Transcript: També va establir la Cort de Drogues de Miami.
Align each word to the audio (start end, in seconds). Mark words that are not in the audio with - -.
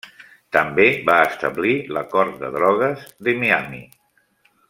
També 0.55 0.85
va 1.09 1.17
establir 1.25 1.75
la 1.97 2.03
Cort 2.15 2.41
de 2.45 2.51
Drogues 2.57 3.05
de 3.27 3.37
Miami. 3.43 3.87